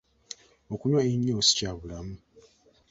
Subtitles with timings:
[0.73, 2.15] Okunywa ennyo si kya bulamu.